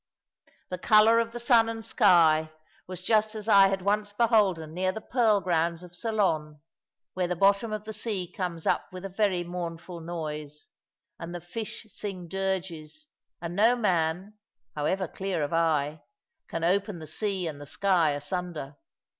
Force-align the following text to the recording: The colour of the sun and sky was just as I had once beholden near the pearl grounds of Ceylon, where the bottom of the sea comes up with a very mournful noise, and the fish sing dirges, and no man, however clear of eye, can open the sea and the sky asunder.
The 0.69 0.79
colour 0.79 1.19
of 1.19 1.29
the 1.31 1.39
sun 1.39 1.69
and 1.69 1.85
sky 1.85 2.49
was 2.87 3.03
just 3.03 3.35
as 3.35 3.47
I 3.47 3.67
had 3.67 3.83
once 3.83 4.11
beholden 4.11 4.73
near 4.73 4.91
the 4.91 4.99
pearl 4.99 5.39
grounds 5.41 5.83
of 5.83 5.95
Ceylon, 5.95 6.59
where 7.13 7.27
the 7.27 7.35
bottom 7.35 7.71
of 7.71 7.83
the 7.83 7.93
sea 7.93 8.27
comes 8.27 8.65
up 8.65 8.91
with 8.91 9.05
a 9.05 9.09
very 9.09 9.43
mournful 9.43 9.99
noise, 10.01 10.65
and 11.19 11.35
the 11.35 11.39
fish 11.39 11.85
sing 11.91 12.27
dirges, 12.27 13.05
and 13.43 13.55
no 13.55 13.75
man, 13.75 14.39
however 14.75 15.07
clear 15.07 15.43
of 15.43 15.53
eye, 15.53 16.01
can 16.47 16.63
open 16.63 16.97
the 16.97 17.05
sea 17.05 17.45
and 17.47 17.61
the 17.61 17.67
sky 17.67 18.13
asunder. 18.13 18.77